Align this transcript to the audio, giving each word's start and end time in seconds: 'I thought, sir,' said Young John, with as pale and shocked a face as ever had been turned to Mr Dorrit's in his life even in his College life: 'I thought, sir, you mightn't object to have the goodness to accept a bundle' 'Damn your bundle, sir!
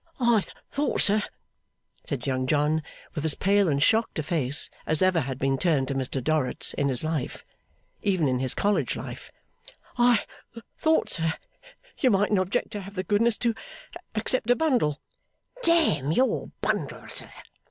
'I 0.19 0.41
thought, 0.71 0.99
sir,' 1.01 1.21
said 2.03 2.25
Young 2.25 2.47
John, 2.47 2.81
with 3.13 3.23
as 3.23 3.35
pale 3.35 3.69
and 3.69 3.83
shocked 3.83 4.17
a 4.17 4.23
face 4.23 4.67
as 4.87 5.03
ever 5.03 5.19
had 5.19 5.37
been 5.37 5.59
turned 5.59 5.89
to 5.89 5.93
Mr 5.93 6.23
Dorrit's 6.23 6.73
in 6.73 6.89
his 6.89 7.03
life 7.03 7.45
even 8.01 8.27
in 8.27 8.39
his 8.39 8.55
College 8.55 8.95
life: 8.95 9.31
'I 9.99 10.25
thought, 10.75 11.11
sir, 11.11 11.33
you 11.99 12.09
mightn't 12.09 12.39
object 12.39 12.71
to 12.71 12.81
have 12.81 12.95
the 12.95 13.03
goodness 13.03 13.37
to 13.37 13.53
accept 14.15 14.49
a 14.49 14.55
bundle' 14.55 14.99
'Damn 15.61 16.11
your 16.11 16.47
bundle, 16.61 17.07
sir! 17.07 17.29